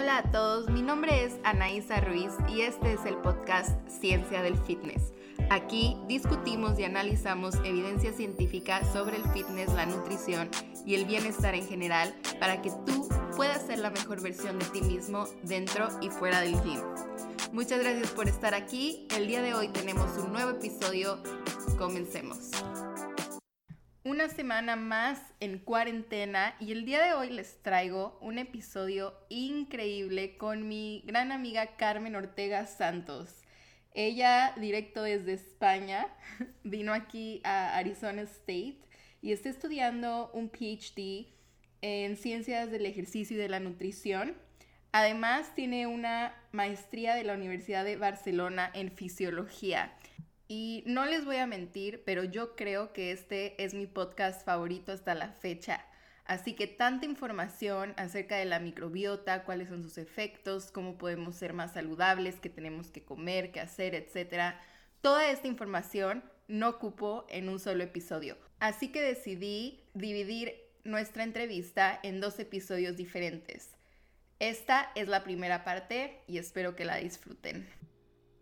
Hola 0.00 0.18
a 0.18 0.30
todos, 0.30 0.70
mi 0.70 0.80
nombre 0.80 1.24
es 1.24 1.34
Anaísa 1.42 2.00
Ruiz 2.00 2.30
y 2.48 2.60
este 2.60 2.92
es 2.92 3.04
el 3.04 3.16
podcast 3.16 3.76
Ciencia 3.88 4.42
del 4.42 4.56
Fitness. 4.56 5.12
Aquí 5.50 5.96
discutimos 6.06 6.78
y 6.78 6.84
analizamos 6.84 7.56
evidencia 7.64 8.12
científica 8.12 8.80
sobre 8.92 9.16
el 9.16 9.24
fitness, 9.30 9.74
la 9.74 9.86
nutrición 9.86 10.50
y 10.86 10.94
el 10.94 11.04
bienestar 11.04 11.56
en 11.56 11.66
general 11.66 12.14
para 12.38 12.62
que 12.62 12.70
tú 12.86 13.08
puedas 13.34 13.66
ser 13.66 13.80
la 13.80 13.90
mejor 13.90 14.22
versión 14.22 14.60
de 14.60 14.66
ti 14.66 14.82
mismo 14.82 15.26
dentro 15.42 15.88
y 16.00 16.10
fuera 16.10 16.42
del 16.42 16.62
gym. 16.62 16.80
Muchas 17.50 17.80
gracias 17.80 18.12
por 18.12 18.28
estar 18.28 18.54
aquí. 18.54 19.08
El 19.16 19.26
día 19.26 19.42
de 19.42 19.54
hoy 19.54 19.66
tenemos 19.66 20.16
un 20.16 20.32
nuevo 20.32 20.50
episodio. 20.50 21.18
Comencemos 21.76 22.52
una 24.08 24.30
semana 24.30 24.74
más 24.74 25.20
en 25.38 25.58
cuarentena 25.58 26.56
y 26.60 26.72
el 26.72 26.86
día 26.86 27.04
de 27.04 27.12
hoy 27.12 27.28
les 27.28 27.62
traigo 27.62 28.18
un 28.22 28.38
episodio 28.38 29.12
increíble 29.28 30.38
con 30.38 30.66
mi 30.66 31.02
gran 31.04 31.30
amiga 31.30 31.76
Carmen 31.76 32.16
Ortega 32.16 32.64
Santos. 32.64 33.42
Ella, 33.92 34.54
directo 34.56 35.02
desde 35.02 35.34
España, 35.34 36.06
vino 36.64 36.94
aquí 36.94 37.42
a 37.44 37.76
Arizona 37.76 38.22
State 38.22 38.78
y 39.20 39.32
está 39.32 39.50
estudiando 39.50 40.30
un 40.32 40.48
PhD 40.48 41.26
en 41.82 42.16
ciencias 42.16 42.70
del 42.70 42.86
ejercicio 42.86 43.36
y 43.36 43.40
de 43.40 43.50
la 43.50 43.60
nutrición. 43.60 44.38
Además, 44.90 45.54
tiene 45.54 45.86
una 45.86 46.34
maestría 46.50 47.14
de 47.14 47.24
la 47.24 47.34
Universidad 47.34 47.84
de 47.84 47.96
Barcelona 47.96 48.70
en 48.72 48.90
fisiología. 48.90 49.92
Y 50.48 50.82
no 50.86 51.04
les 51.04 51.26
voy 51.26 51.36
a 51.36 51.46
mentir, 51.46 52.02
pero 52.06 52.24
yo 52.24 52.56
creo 52.56 52.94
que 52.94 53.12
este 53.12 53.62
es 53.62 53.74
mi 53.74 53.86
podcast 53.86 54.44
favorito 54.46 54.92
hasta 54.92 55.14
la 55.14 55.30
fecha. 55.32 55.84
Así 56.24 56.54
que 56.54 56.66
tanta 56.66 57.04
información 57.04 57.92
acerca 57.98 58.36
de 58.36 58.46
la 58.46 58.58
microbiota, 58.58 59.44
cuáles 59.44 59.68
son 59.68 59.82
sus 59.82 59.98
efectos, 59.98 60.70
cómo 60.70 60.96
podemos 60.96 61.36
ser 61.36 61.52
más 61.52 61.74
saludables, 61.74 62.40
qué 62.40 62.48
tenemos 62.48 62.90
que 62.90 63.04
comer, 63.04 63.52
qué 63.52 63.60
hacer, 63.60 63.94
etc. 63.94 64.54
Toda 65.02 65.30
esta 65.30 65.48
información 65.48 66.24
no 66.48 66.68
ocupo 66.70 67.26
en 67.28 67.50
un 67.50 67.60
solo 67.60 67.84
episodio. 67.84 68.38
Así 68.58 68.88
que 68.88 69.02
decidí 69.02 69.84
dividir 69.92 70.54
nuestra 70.84 71.24
entrevista 71.24 72.00
en 72.02 72.20
dos 72.20 72.38
episodios 72.38 72.96
diferentes. 72.96 73.70
Esta 74.38 74.92
es 74.94 75.08
la 75.08 75.24
primera 75.24 75.64
parte 75.64 76.20
y 76.26 76.38
espero 76.38 76.74
que 76.74 76.84
la 76.84 76.96
disfruten. 76.96 77.68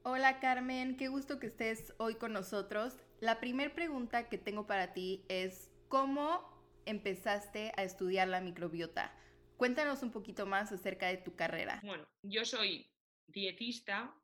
Hola 0.09 0.39
Carmen, 0.39 0.97
qué 0.97 1.09
gusto 1.09 1.41
que 1.41 1.49
estés 1.49 1.93
hoy 1.99 2.15
con 2.15 2.33
nosotros. 2.33 2.95
La 3.19 3.41
primera 3.41 3.75
pregunta 3.75 4.29
que 4.29 4.39
tengo 4.39 4.65
para 4.65 4.93
ti 4.93 5.25
es, 5.29 5.69
¿cómo 5.89 6.49
empezaste 6.85 7.73
a 7.77 7.83
estudiar 7.83 8.29
la 8.29 8.41
microbiota? 8.41 9.13
Cuéntanos 9.57 10.05
un 10.05 10.13
poquito 10.13 10.47
más 10.47 10.71
acerca 10.71 11.09
de 11.09 11.17
tu 11.17 11.35
carrera. 11.35 11.81
Bueno, 11.83 12.07
yo 12.23 12.45
soy 12.45 12.89
dietista 13.27 14.15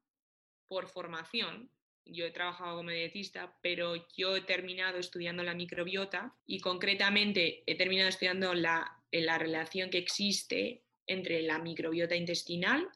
por 0.69 0.87
formación. 0.87 1.69
Yo 2.05 2.27
he 2.27 2.31
trabajado 2.31 2.77
como 2.77 2.91
dietista, 2.91 3.59
pero 3.61 4.07
yo 4.17 4.37
he 4.37 4.43
terminado 4.43 4.99
estudiando 4.99 5.43
la 5.43 5.55
microbiota 5.55 6.33
y 6.47 6.61
concretamente 6.61 7.65
he 7.67 7.77
terminado 7.77 8.09
estudiando 8.09 8.55
la, 8.55 9.03
la 9.11 9.37
relación 9.37 9.91
que 9.91 9.99
existe 9.99 10.85
entre 11.09 11.43
la 11.43 11.59
microbiota 11.59 12.15
intestinal 12.15 12.89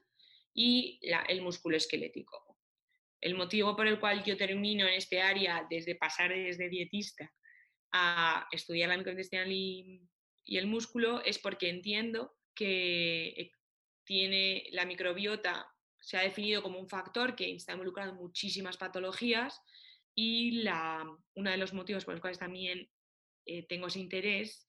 y 0.54 1.00
el 1.28 1.42
músculo 1.42 1.76
esquelético. 1.76 2.45
El 3.26 3.34
motivo 3.34 3.74
por 3.74 3.88
el 3.88 3.98
cual 3.98 4.22
yo 4.22 4.36
termino 4.36 4.86
en 4.86 4.94
este 4.94 5.20
área, 5.20 5.66
desde 5.68 5.96
pasar 5.96 6.30
desde 6.32 6.68
dietista 6.68 7.28
a 7.90 8.46
estudiar 8.52 8.88
la 8.88 8.96
microintestinal 8.96 9.50
y, 9.50 10.00
y 10.44 10.58
el 10.58 10.68
músculo, 10.68 11.20
es 11.24 11.40
porque 11.40 11.68
entiendo 11.68 12.36
que 12.54 13.26
eh, 13.28 13.50
tiene 14.04 14.68
la 14.70 14.84
microbiota 14.84 15.66
se 16.00 16.16
ha 16.16 16.20
definido 16.20 16.62
como 16.62 16.78
un 16.78 16.88
factor 16.88 17.34
que 17.34 17.52
está 17.52 17.72
involucrado 17.72 18.12
en 18.12 18.18
muchísimas 18.18 18.76
patologías 18.76 19.60
y 20.14 20.62
la, 20.62 21.04
uno 21.34 21.50
de 21.50 21.56
los 21.56 21.72
motivos 21.72 22.04
por 22.04 22.14
los 22.14 22.20
cuales 22.20 22.38
también 22.38 22.88
eh, 23.44 23.66
tengo 23.66 23.88
ese 23.88 23.98
interés 23.98 24.68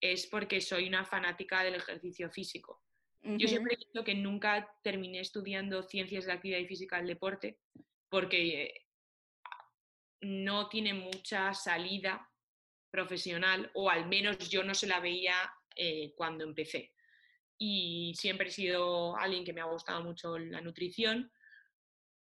es 0.00 0.28
porque 0.28 0.60
soy 0.60 0.86
una 0.86 1.04
fanática 1.04 1.64
del 1.64 1.74
ejercicio 1.74 2.30
físico. 2.30 2.84
Yo 3.24 3.48
siempre 3.48 3.74
he 3.74 3.84
dicho 3.84 4.04
que 4.04 4.14
nunca 4.14 4.72
terminé 4.84 5.18
estudiando 5.18 5.82
ciencias 5.82 6.24
de 6.24 6.28
la 6.28 6.34
actividad 6.34 6.64
física 6.68 6.98
del 6.98 7.08
deporte 7.08 7.58
porque 8.08 8.86
no 10.20 10.68
tiene 10.68 10.94
mucha 10.94 11.54
salida 11.54 12.28
profesional, 12.90 13.70
o 13.74 13.90
al 13.90 14.06
menos 14.08 14.48
yo 14.48 14.62
no 14.62 14.74
se 14.74 14.86
la 14.86 15.00
veía 15.00 15.36
eh, 15.74 16.12
cuando 16.16 16.44
empecé. 16.44 16.92
Y 17.58 18.14
siempre 18.16 18.48
he 18.48 18.52
sido 18.52 19.16
alguien 19.16 19.44
que 19.44 19.52
me 19.52 19.60
ha 19.60 19.66
gustado 19.66 20.02
mucho 20.02 20.38
la 20.38 20.60
nutrición. 20.60 21.30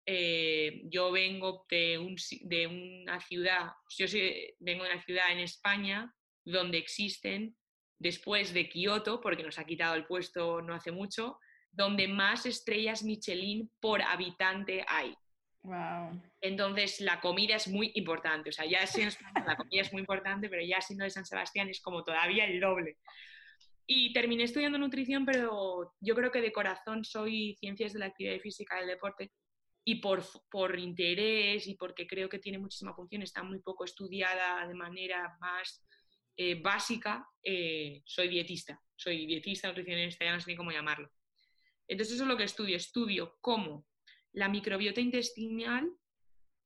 Eh, 0.06 0.82
yo 0.84 1.10
vengo 1.12 1.64
de, 1.70 1.98
una 1.98 3.20
ciudad, 3.20 3.72
yo 3.96 4.06
vengo 4.58 4.84
de 4.84 4.90
una 4.90 5.02
ciudad 5.02 5.32
en 5.32 5.38
España 5.38 6.14
donde 6.44 6.78
existen, 6.78 7.56
después 7.98 8.52
de 8.52 8.68
Kioto, 8.68 9.20
porque 9.20 9.42
nos 9.42 9.58
ha 9.58 9.64
quitado 9.64 9.94
el 9.94 10.06
puesto 10.06 10.60
no 10.60 10.74
hace 10.74 10.92
mucho, 10.92 11.38
donde 11.72 12.06
más 12.06 12.46
estrellas 12.46 13.02
Michelin 13.02 13.70
por 13.80 14.02
habitante 14.02 14.84
hay. 14.86 15.14
Entonces 16.40 17.00
la 17.00 17.20
comida 17.20 17.56
es 17.56 17.68
muy 17.68 17.90
importante, 17.94 18.50
o 18.50 18.52
sea, 18.52 18.66
ya 18.66 18.86
si 18.86 19.02
la 19.02 19.56
comida 19.56 19.80
es 19.80 19.92
muy 19.92 20.00
importante, 20.00 20.48
pero 20.48 20.62
ya 20.62 20.80
siendo 20.80 21.04
de 21.04 21.10
San 21.10 21.24
Sebastián 21.24 21.68
es 21.68 21.80
como 21.80 22.04
todavía 22.04 22.44
el 22.44 22.60
doble. 22.60 22.98
Y 23.86 24.12
terminé 24.12 24.44
estudiando 24.44 24.78
nutrición, 24.78 25.24
pero 25.24 25.94
yo 26.00 26.14
creo 26.14 26.30
que 26.30 26.40
de 26.40 26.52
corazón 26.52 27.04
soy 27.04 27.56
ciencias 27.60 27.92
de 27.92 27.98
la 27.98 28.06
actividad 28.06 28.38
física 28.40 28.76
del 28.76 28.88
deporte 28.88 29.32
y 29.84 29.96
por, 29.96 30.22
por 30.50 30.78
interés 30.78 31.66
y 31.66 31.74
porque 31.74 32.06
creo 32.06 32.28
que 32.28 32.38
tiene 32.38 32.58
muchísima 32.58 32.94
función, 32.94 33.22
está 33.22 33.42
muy 33.42 33.60
poco 33.60 33.84
estudiada 33.84 34.66
de 34.66 34.74
manera 34.74 35.36
más 35.40 35.84
eh, 36.36 36.60
básica, 36.60 37.26
eh, 37.42 38.02
soy 38.04 38.28
dietista, 38.28 38.80
soy 38.96 39.26
dietista, 39.26 39.68
nutricionista, 39.68 40.24
ya 40.24 40.32
no 40.32 40.40
sé 40.40 40.50
ni 40.50 40.56
cómo 40.56 40.72
llamarlo. 40.72 41.10
Entonces 41.86 42.14
eso 42.14 42.24
es 42.24 42.28
lo 42.28 42.36
que 42.36 42.44
estudio, 42.44 42.76
estudio 42.76 43.36
cómo 43.40 43.86
la 44.34 44.48
microbiota 44.48 45.00
intestinal 45.00 45.90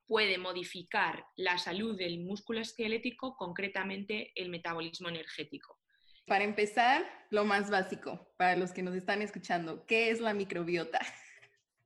puede 0.07 0.39
modificar 0.39 1.27
la 1.37 1.59
salud 1.59 1.97
del 1.97 2.19
músculo 2.21 2.61
esquelético, 2.61 3.37
concretamente 3.37 4.33
el 4.35 4.49
metabolismo 4.49 5.09
energético. 5.11 5.79
Para 6.27 6.45
empezar, 6.45 7.07
lo 7.31 7.45
más 7.45 7.71
básico 7.71 8.35
para 8.37 8.57
los 8.57 8.73
que 8.73 8.83
nos 8.83 8.95
están 8.95 9.23
escuchando, 9.23 9.85
¿qué 9.87 10.11
es 10.11 10.21
la 10.21 10.35
microbiota? 10.35 10.99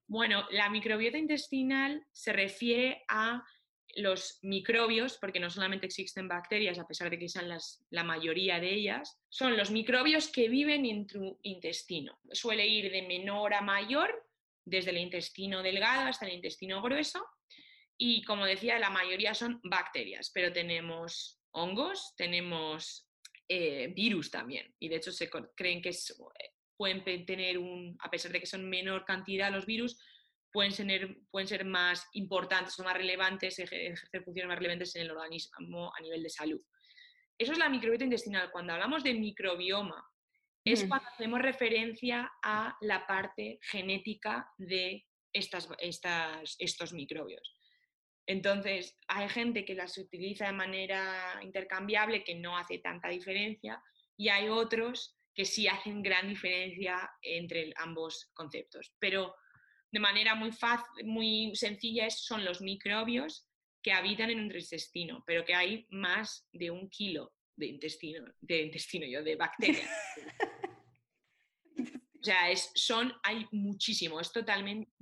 Bueno, 0.07 0.47
la 0.51 0.69
microbiota 0.69 1.19
intestinal 1.19 2.07
se 2.13 2.33
refiere 2.33 3.05
a 3.09 3.45
los 3.97 4.39
microbios, 4.43 5.19
porque 5.19 5.41
no 5.41 5.51
solamente 5.51 5.87
existen 5.87 6.29
bacterias, 6.29 6.79
a 6.79 6.87
pesar 6.87 7.11
de 7.11 7.19
que 7.19 7.29
sean 7.29 7.49
la 7.91 8.05
mayoría 8.05 8.61
de 8.61 8.73
ellas, 8.73 9.21
son 9.29 9.57
los 9.57 9.71
microbios 9.71 10.29
que 10.29 10.49
viven 10.49 10.87
en 10.87 11.07
tu 11.07 11.39
intestino. 11.43 12.19
Suele 12.31 12.67
ir 12.67 12.91
de 12.91 13.03
menor 13.03 13.55
a 13.55 13.63
mayor 13.63 14.29
desde 14.65 14.91
el 14.91 14.99
intestino 14.99 15.63
delgado 15.63 16.09
hasta 16.09 16.27
el 16.27 16.35
intestino 16.35 16.83
grueso. 16.83 17.25
Y 17.97 18.23
como 18.25 18.47
decía, 18.47 18.79
la 18.79 18.91
mayoría 18.91 19.35
son 19.35 19.61
bacterias, 19.65 20.31
pero 20.33 20.53
tenemos 20.53 21.41
hongos, 21.53 22.15
tenemos 22.17 23.09
eh, 23.49 23.93
virus 23.95 24.31
también. 24.31 24.75
Y 24.79 24.89
de 24.89 24.97
hecho 24.97 25.13
se 25.13 25.29
creen 25.55 25.83
que 25.83 25.93
pueden 26.77 27.05
tener 27.27 27.59
un, 27.59 27.97
a 28.01 28.11
pesar 28.11 28.33
de 28.33 28.41
que 28.41 28.47
son 28.47 28.69
menor 28.69 29.05
cantidad 29.05 29.53
los 29.53 29.67
virus, 29.67 29.99
pueden 30.53 30.73
ser, 30.73 31.17
pueden 31.31 31.49
ser 31.49 31.65
más 31.65 32.07
importantes 32.13 32.79
o 32.79 32.85
más 32.85 32.97
relevantes, 32.97 33.59
ejercer 33.59 34.23
funciones 34.25 34.49
más 34.49 34.59
relevantes 34.59 34.95
en 34.97 35.03
el 35.03 35.11
organismo 35.11 35.93
a 35.97 36.01
nivel 36.01 36.23
de 36.23 36.31
salud. 36.31 36.61
Eso 37.39 37.53
es 37.53 37.59
la 37.59 37.69
microbiota 37.69 38.05
intestinal. 38.05 38.51
Cuando 38.51 38.75
hablamos 38.75 39.03
de 39.03 39.15
microbioma 39.15 40.05
es 40.65 40.85
cuando 40.85 41.09
hacemos 41.09 41.43
referencia 41.43 42.31
a 42.43 42.77
la 42.81 43.07
parte 43.07 43.59
genética 43.63 44.49
de 44.59 45.05
estas, 45.33 45.69
estos 46.59 46.93
microbios. 46.93 47.57
Entonces, 48.27 48.97
hay 49.09 49.29
gente 49.29 49.65
que 49.65 49.75
las 49.75 49.99
utiliza 49.99 50.47
de 50.47 50.53
manera 50.53 51.41
intercambiable, 51.43 52.23
que 52.23 52.37
no 52.37 52.57
hace 52.57 52.79
tanta 52.79 53.09
diferencia, 53.09 53.83
y 54.17 54.29
hay 54.29 54.49
otros 54.49 55.19
que 55.35 55.45
sí 55.45 55.67
hacen 55.67 56.03
gran 56.03 56.29
diferencia 56.29 57.11
entre 57.23 57.73
ambos 57.77 58.31
conceptos. 58.35 58.95
Pero 58.99 59.35
de 59.91 60.01
manera 60.01 60.35
muy, 60.35 60.53
fácil, 60.53 61.07
muy 61.07 61.53
sencilla 61.55 62.09
son 62.11 62.45
los 62.45 62.61
microbios 62.61 63.49
que 63.83 63.93
habitan 63.93 64.31
en 64.31 64.39
nuestro 64.39 64.61
intestino, 64.61 65.25
pero 65.27 65.45
que 65.45 65.55
hay 65.55 65.87
más 65.91 66.49
de 66.53 66.71
un 66.71 66.89
kilo 66.89 67.35
de 67.57 67.67
intestino, 67.67 68.33
de 68.41 68.63
intestino 68.63 69.07
yo, 69.07 69.23
de 69.23 69.37
bacterias. 69.37 69.91
o 72.23 72.25
sea, 72.25 72.51
es, 72.51 72.71
son, 72.75 73.13
hay 73.25 73.49
muchísimo, 73.51 74.21
es 74.21 74.31
totalmente, 74.31 74.93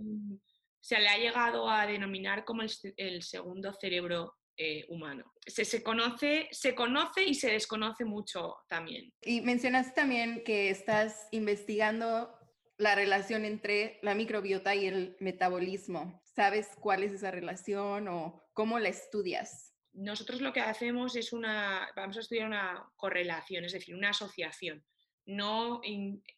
se 0.81 0.99
le 0.99 1.09
ha 1.09 1.19
llegado 1.19 1.69
a 1.69 1.87
denominar 1.87 2.47
como 2.47 2.63
el, 2.63 3.23
segundo 3.23 3.75
cerebro 3.75 4.39
eh, 4.57 4.87
humano. 4.89 5.31
Se, 5.47 5.67
se, 5.67 5.83
conoce, 5.83 6.49
se 6.51 6.75
conoce 6.75 7.25
y 7.25 7.35
se 7.35 7.51
desconoce 7.51 8.07
mucho 8.07 8.57
también. 8.69 9.13
Y 9.21 9.43
mencionaste 9.43 9.93
también 9.93 10.43
que 10.45 10.71
estás 10.71 11.29
investigando 11.31 12.35
la 12.79 12.95
relación 12.95 13.45
entre 13.45 13.99
la 14.03 14.15
microbiota 14.15 14.75
y 14.75 14.87
el 14.87 15.17
metabolismo. 15.21 16.23
¿Sabes 16.25 16.69
cuál 16.81 17.03
es 17.03 17.13
esa 17.13 17.31
relación 17.31 18.09
o 18.09 18.43
cómo 18.55 18.79
la 18.79 18.89
estudias? 18.89 19.75
Nosotros 19.93 20.41
lo 20.41 20.55
que 20.55 20.61
hacemos 20.61 21.17
es 21.17 21.35
una, 21.35 21.91
vamos 21.95 22.17
a 22.17 22.21
estudiar 22.21 22.47
una 22.47 22.91
correlación, 22.97 23.67
es 23.67 23.73
decir, 23.73 23.95
una 23.95 24.11
asociación. 24.11 24.83
No, 25.31 25.81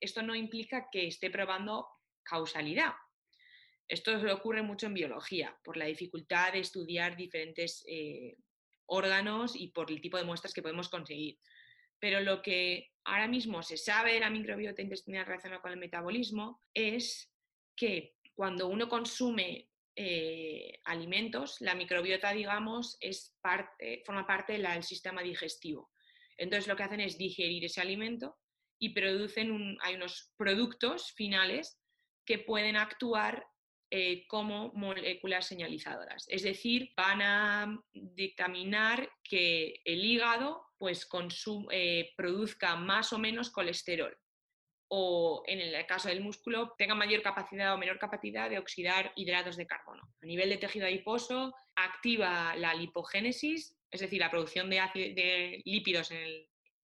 esto 0.00 0.22
no 0.22 0.34
implica 0.34 0.90
que 0.92 1.06
esté 1.06 1.30
probando 1.30 1.88
causalidad. 2.22 2.92
Esto 3.88 4.12
ocurre 4.30 4.62
mucho 4.62 4.86
en 4.86 4.92
biología, 4.92 5.58
por 5.64 5.78
la 5.78 5.86
dificultad 5.86 6.52
de 6.52 6.60
estudiar 6.60 7.16
diferentes 7.16 7.82
eh, 7.88 8.36
órganos 8.84 9.56
y 9.56 9.68
por 9.68 9.90
el 9.90 10.02
tipo 10.02 10.18
de 10.18 10.24
muestras 10.24 10.52
que 10.52 10.60
podemos 10.60 10.90
conseguir. 10.90 11.38
Pero 11.98 12.20
lo 12.20 12.42
que 12.42 12.90
ahora 13.04 13.28
mismo 13.28 13.62
se 13.62 13.78
sabe 13.78 14.12
de 14.12 14.20
la 14.20 14.28
microbiota 14.28 14.82
intestinal 14.82 15.24
relacionada 15.24 15.62
con 15.62 15.72
el 15.72 15.78
metabolismo 15.78 16.60
es 16.74 17.32
que 17.74 18.16
cuando 18.34 18.68
uno 18.68 18.90
consume 18.90 19.70
eh, 19.96 20.80
alimentos, 20.84 21.62
la 21.62 21.74
microbiota, 21.74 22.32
digamos, 22.32 22.98
forma 24.04 24.26
parte 24.26 24.52
del 24.52 24.82
sistema 24.82 25.22
digestivo. 25.22 25.90
Entonces 26.36 26.68
lo 26.68 26.76
que 26.76 26.82
hacen 26.82 27.00
es 27.00 27.16
digerir 27.16 27.64
ese 27.64 27.80
alimento 27.80 28.41
y 28.82 28.88
producen 28.88 29.78
hay 29.80 29.94
unos 29.94 30.32
productos 30.36 31.12
finales 31.12 31.80
que 32.26 32.38
pueden 32.38 32.76
actuar 32.76 33.46
eh, 33.90 34.26
como 34.26 34.72
moléculas 34.72 35.46
señalizadoras. 35.46 36.24
Es 36.28 36.42
decir, 36.42 36.90
van 36.96 37.22
a 37.22 37.80
dictaminar 37.92 39.08
que 39.22 39.80
el 39.84 40.04
hígado 40.04 40.64
pues, 40.78 41.08
eh, 41.70 42.12
produzca 42.16 42.74
más 42.74 43.12
o 43.12 43.18
menos 43.18 43.50
colesterol 43.50 44.16
o 44.94 45.42
en 45.46 45.58
el 45.58 45.86
caso 45.86 46.10
del 46.10 46.20
músculo 46.20 46.74
tenga 46.76 46.94
mayor 46.94 47.22
capacidad 47.22 47.72
o 47.72 47.78
menor 47.78 47.98
capacidad 47.98 48.50
de 48.50 48.58
oxidar 48.58 49.10
hidratos 49.16 49.56
de 49.56 49.66
carbono. 49.66 50.02
A 50.20 50.26
nivel 50.26 50.50
de 50.50 50.58
tejido 50.58 50.84
adiposo 50.86 51.54
activa 51.76 52.54
la 52.56 52.74
lipogénesis, 52.74 53.74
es 53.90 54.00
decir, 54.00 54.20
la 54.20 54.30
producción 54.30 54.68
de, 54.68 55.62
lípidos 55.64 56.10
en 56.10 56.18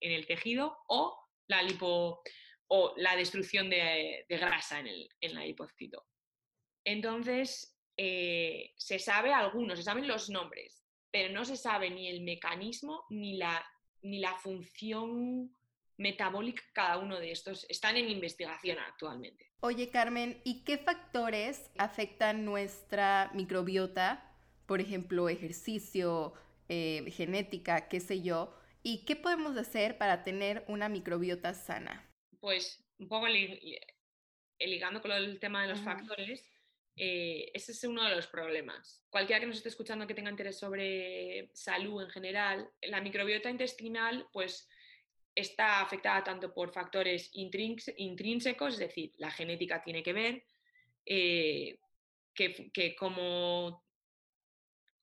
el, 0.00 0.26
tejido 0.26 0.78
o 0.86 1.25
la, 1.48 1.62
lipo, 1.62 2.22
o 2.68 2.94
la 2.96 3.16
destrucción 3.16 3.70
de, 3.70 4.24
grasa 4.28 4.80
en 4.80 4.88
el, 4.88 5.08
en 5.20 5.30
el 5.32 5.38
adipocito. 5.38 6.06
Entonces, 6.84 7.76
eh, 7.96 8.72
se 8.76 8.98
sabe 8.98 9.32
algunos, 9.32 9.78
se 9.78 9.84
saben 9.84 10.06
los 10.06 10.28
nombres, 10.30 10.84
pero 11.10 11.32
no 11.32 11.44
se 11.44 11.56
sabe 11.56 11.90
ni 11.90 12.08
el 12.08 12.22
mecanismo 12.22 13.04
ni 13.10 13.36
la, 13.36 13.64
ni 14.02 14.20
la 14.20 14.34
función 14.36 15.56
metabólica 15.98 16.62
cada 16.72 16.98
uno 16.98 17.18
de 17.18 17.32
estos. 17.32 17.66
Están 17.68 17.96
en 17.96 18.10
investigación 18.10 18.78
actualmente. 18.78 19.50
Oye, 19.60 19.90
Carmen, 19.90 20.40
¿y 20.44 20.62
qué 20.64 20.78
factores 20.78 21.70
afectan 21.78 22.44
nuestra 22.44 23.30
microbiota? 23.34 24.30
Por 24.66 24.80
ejemplo, 24.80 25.28
ejercicio, 25.28 26.34
eh, 26.68 27.10
genética, 27.10 27.88
qué 27.88 28.00
sé 28.00 28.22
yo. 28.22 28.54
¿Y 28.88 28.98
qué 28.98 29.16
podemos 29.16 29.56
hacer 29.56 29.98
para 29.98 30.22
tener 30.22 30.62
una 30.68 30.88
microbiota 30.88 31.52
sana? 31.54 32.08
Pues 32.38 32.84
un 33.00 33.08
poco 33.08 33.26
ligando 34.60 35.02
con 35.02 35.10
el 35.10 35.40
tema 35.40 35.62
de 35.62 35.70
los 35.70 35.80
factores, 35.80 36.48
eh, 36.94 37.50
ese 37.52 37.72
es 37.72 37.82
uno 37.82 38.04
de 38.04 38.14
los 38.14 38.28
problemas. 38.28 39.02
Cualquiera 39.10 39.40
que 39.40 39.46
nos 39.46 39.56
esté 39.56 39.70
escuchando 39.70 40.06
que 40.06 40.14
tenga 40.14 40.30
interés 40.30 40.60
sobre 40.60 41.50
salud 41.52 42.00
en 42.00 42.10
general, 42.10 42.70
la 42.82 43.00
microbiota 43.00 43.50
intestinal 43.50 44.28
pues 44.32 44.68
está 45.34 45.80
afectada 45.80 46.22
tanto 46.22 46.54
por 46.54 46.72
factores 46.72 47.30
intrínsecos, 47.32 48.74
es 48.74 48.78
decir, 48.78 49.14
la 49.16 49.32
genética 49.32 49.82
tiene 49.82 50.04
que 50.04 50.12
ver, 50.12 50.44
eh, 51.04 51.80
que, 52.32 52.70
que 52.70 52.94
como, 52.94 53.84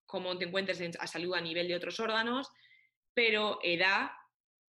como 0.06 0.38
te 0.38 0.46
encuentres 0.46 0.82
a 0.98 1.06
salud 1.06 1.34
a 1.34 1.42
nivel 1.42 1.68
de 1.68 1.76
otros 1.76 2.00
órganos, 2.00 2.50
pero 3.14 3.60
edad, 3.64 4.12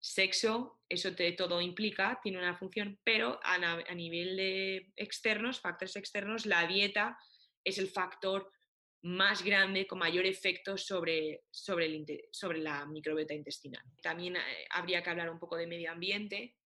sexo, 0.00 0.82
eso 0.88 1.14
todo 1.36 1.60
implica, 1.60 2.20
tiene 2.22 2.38
una 2.38 2.56
función, 2.56 2.98
pero 3.04 3.40
a, 3.42 3.94
nivel 3.94 4.36
de 4.36 4.92
externos, 4.96 5.60
factores 5.60 5.96
externos, 5.96 6.46
la 6.46 6.66
dieta 6.66 7.18
es 7.64 7.78
el 7.78 7.88
factor 7.88 8.52
más 9.02 9.42
grande, 9.42 9.86
con 9.86 9.98
mayor 9.98 10.26
efecto 10.26 10.78
sobre, 10.78 11.44
sobre 11.50 12.58
la 12.58 12.86
microbiota 12.86 13.34
intestinal. 13.34 13.82
También 14.02 14.36
eh, 14.36 14.66
habría 14.70 15.02
que 15.02 15.10
hablar 15.10 15.30
un 15.30 15.38
poco 15.38 15.56
de 15.56 15.66
medio 15.66 15.90
ambiente. 15.90 16.56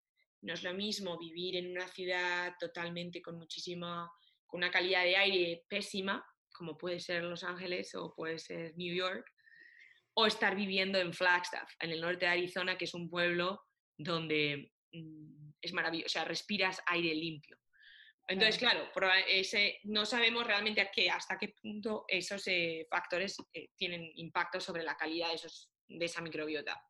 No 0.42 0.54
es 0.54 0.62
lo 0.62 0.72
mismo 0.72 1.18
vivir 1.18 1.56
en 1.56 1.70
una 1.70 1.88
ciudad 1.88 2.54
totalmente 2.60 3.20
con 3.20 3.36
muchísima, 3.36 4.10
con 4.46 4.58
una 4.58 4.70
calidad 4.70 5.02
de 5.02 5.16
aire 5.16 5.64
pésima, 5.68 6.24
como 6.52 6.76
puede 6.76 7.00
ser 7.00 7.24
Los 7.24 7.42
Ángeles 7.44 7.94
o 7.94 8.14
puede 8.14 8.38
ser 8.38 8.76
New 8.76 8.94
York, 8.94 9.32
o 10.20 10.26
estar 10.26 10.56
viviendo 10.56 10.98
en 10.98 11.14
Flagstaff, 11.14 11.70
en 11.78 11.92
el 11.92 12.00
norte 12.00 12.24
de 12.24 12.32
Arizona, 12.32 12.76
que 12.76 12.86
es 12.86 12.94
un 12.94 13.08
pueblo 13.08 13.62
donde 13.96 14.72
mm, 14.90 15.50
es 15.62 15.72
maravilloso, 15.72 16.06
o 16.06 16.08
sea, 16.08 16.24
respiras 16.24 16.82
aire 16.86 17.14
limpio. 17.14 17.56
Entonces, 18.26 18.58
claro, 18.58 18.90
ese, 19.28 19.78
no 19.84 20.04
sabemos 20.04 20.44
realmente 20.44 20.80
a 20.80 20.90
qué, 20.90 21.08
hasta 21.08 21.38
qué 21.38 21.50
punto 21.62 22.04
esos 22.08 22.42
eh, 22.48 22.84
factores 22.90 23.36
eh, 23.52 23.70
tienen 23.76 24.10
impacto 24.16 24.60
sobre 24.60 24.82
la 24.82 24.96
calidad 24.96 25.28
de, 25.28 25.36
esos, 25.36 25.70
de 25.86 26.04
esa 26.04 26.20
microbiota. 26.20 26.82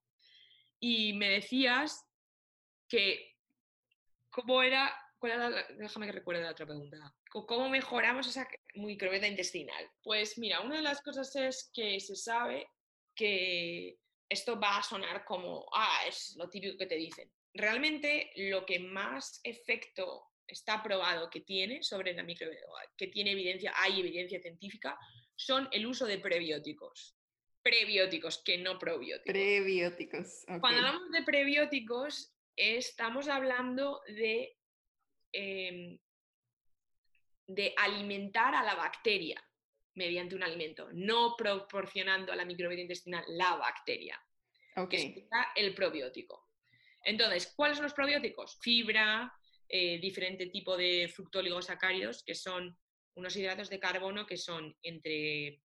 Y 0.81 1.13
me 1.13 1.29
decías 1.29 2.03
que, 2.89 3.37
¿cómo 4.31 4.63
era? 4.63 4.91
¿Cuál 5.19 5.33
era 5.33 5.67
déjame 5.77 6.07
que 6.07 6.13
recuerde 6.13 6.43
la 6.43 6.53
otra 6.53 6.65
pregunta. 6.65 7.15
¿Cómo 7.31 7.69
mejoramos 7.69 8.27
esa 8.27 8.49
microbiota 8.75 9.27
intestinal? 9.27 9.87
Pues 10.03 10.39
mira, 10.39 10.61
una 10.61 10.77
de 10.77 10.83
las 10.83 11.03
cosas 11.03 11.37
es 11.37 11.71
que 11.75 12.01
se 12.01 12.17
sabe 12.17 12.67
que 13.19 13.99
esto 14.29 14.61
va 14.61 14.79
a 14.79 14.83
sonar 14.83 15.25
como, 15.25 15.67
ah, 15.75 16.03
es 16.07 16.37
lo 16.37 16.49
típico 16.49 16.79
que 16.79 16.87
te 16.87 16.95
dicen. 16.95 17.31
Realmente 17.53 18.31
lo 18.37 18.65
que 18.65 18.79
más 18.79 19.41
efecto 19.43 20.29
está 20.47 20.83
probado 20.83 21.29
que 21.29 21.41
tiene 21.41 21.83
sobre 21.83 22.15
la 22.15 22.23
microbiota, 22.23 22.93
que 22.97 23.09
tiene 23.09 23.33
evidencia, 23.33 23.73
hay 23.75 24.01
evidencia 24.01 24.41
científica, 24.41 24.97
son 25.35 25.69
el 25.73 25.87
uso 25.87 26.07
de 26.07 26.19
prebióticos. 26.19 27.17
Prebióticos, 27.63 28.43
que 28.45 28.59
no 28.59 28.79
probióticos. 28.79 29.33
Prebióticos. 29.33 30.45
Cuando 30.61 30.87
hablamos 30.87 31.11
de 31.11 31.23
prebióticos, 31.23 32.33
estamos 32.57 33.29
hablando 33.29 34.01
de, 34.07 34.57
em, 35.33 35.99
de 37.49 37.75
alimentar 37.77 38.55
a 38.55 38.63
la 38.63 38.77
bacteria 38.77 39.43
mediante 39.95 40.35
un 40.35 40.43
alimento, 40.43 40.89
no 40.93 41.35
proporcionando 41.37 42.33
a 42.33 42.37
la 42.37 42.45
microbiota 42.45 42.83
intestinal 42.83 43.25
la 43.29 43.57
bacteria, 43.57 44.21
okay. 44.77 45.15
que 45.15 45.29
el 45.57 45.75
probiótico. 45.75 46.49
Entonces, 47.03 47.53
¿cuáles 47.57 47.77
son 47.77 47.85
los 47.85 47.95
probióticos? 47.95 48.59
Fibra, 48.61 49.33
eh, 49.69 49.99
diferente 49.99 50.47
tipo 50.47 50.77
de 50.77 51.11
fructóligosacáridos, 51.15 52.23
que 52.23 52.35
son 52.35 52.79
unos 53.15 53.37
hidratos 53.37 53.69
de 53.69 53.81
carbono 53.81 54.27
que 54.27 54.37
son 54.37 54.77
entre 54.83 55.63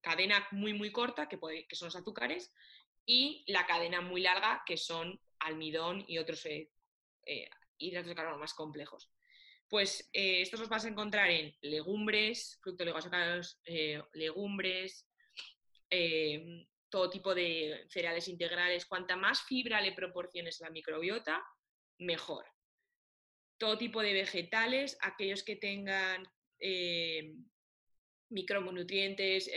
cadena 0.00 0.46
muy, 0.52 0.72
muy 0.72 0.92
corta, 0.92 1.28
que, 1.28 1.38
que 1.68 1.76
son 1.76 1.86
los 1.86 1.96
azúcares, 1.96 2.52
y 3.04 3.44
la 3.48 3.66
cadena 3.66 4.00
muy 4.00 4.20
larga, 4.20 4.62
que 4.66 4.76
son 4.76 5.20
almidón 5.40 6.04
y 6.08 6.18
otros 6.18 6.46
eh, 6.46 6.70
eh, 7.24 7.48
hidratos 7.78 8.08
de 8.08 8.14
carbono 8.14 8.38
más 8.38 8.54
complejos. 8.54 9.10
Pues 9.68 10.08
eh, 10.12 10.42
estos 10.42 10.60
los 10.60 10.68
vas 10.68 10.84
a 10.84 10.88
encontrar 10.88 11.28
en 11.30 11.52
legumbres, 11.60 12.58
fructoligosacáridos, 12.62 13.60
eh, 13.64 14.00
legumbres, 14.12 15.08
eh, 15.90 16.66
todo 16.88 17.10
tipo 17.10 17.34
de 17.34 17.84
cereales 17.88 18.28
integrales. 18.28 18.86
Cuanta 18.86 19.16
más 19.16 19.42
fibra 19.42 19.80
le 19.80 19.92
proporciones 19.92 20.60
a 20.60 20.66
la 20.66 20.70
microbiota, 20.70 21.44
mejor. 21.98 22.46
Todo 23.58 23.76
tipo 23.76 24.02
de 24.02 24.12
vegetales, 24.12 24.96
aquellos 25.00 25.42
que 25.42 25.56
tengan 25.56 26.28
micronutrientes, 28.28 29.50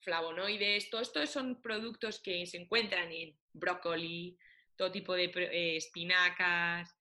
flavonoides, 0.00 0.90
todo 0.90 1.00
esto 1.00 1.26
son 1.26 1.62
productos 1.62 2.20
que 2.20 2.44
se 2.46 2.56
encuentran 2.56 3.12
en 3.12 3.38
brócoli, 3.52 4.38
todo 4.76 4.90
tipo 4.90 5.14
de 5.14 5.76
espinacas, 5.76 6.97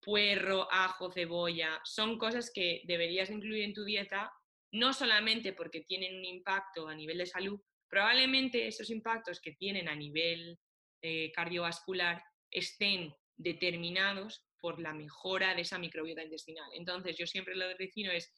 puerro, 0.00 0.68
ajo, 0.70 1.10
cebolla, 1.10 1.80
son 1.84 2.18
cosas 2.18 2.50
que 2.52 2.82
deberías 2.86 3.30
incluir 3.30 3.64
en 3.64 3.74
tu 3.74 3.84
dieta, 3.84 4.32
no 4.72 4.92
solamente 4.92 5.52
porque 5.52 5.80
tienen 5.80 6.16
un 6.16 6.24
impacto 6.24 6.88
a 6.88 6.94
nivel 6.94 7.18
de 7.18 7.26
salud, 7.26 7.60
probablemente 7.88 8.66
esos 8.66 8.90
impactos 8.90 9.40
que 9.40 9.52
tienen 9.52 9.88
a 9.88 9.94
nivel 9.94 10.58
eh, 11.02 11.32
cardiovascular 11.32 12.22
estén 12.50 13.14
determinados 13.36 14.46
por 14.60 14.80
la 14.80 14.92
mejora 14.92 15.54
de 15.54 15.62
esa 15.62 15.78
microbiota 15.78 16.22
intestinal. 16.22 16.70
Entonces, 16.74 17.16
yo 17.16 17.26
siempre 17.26 17.56
lo 17.56 17.68
que 17.68 17.84
defino 17.84 18.12
es 18.12 18.32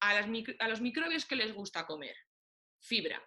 a, 0.00 0.10
a 0.10 0.68
los 0.68 0.80
microbios 0.80 1.24
que 1.24 1.36
les 1.36 1.54
gusta 1.54 1.86
comer, 1.86 2.16
fibra. 2.80 3.22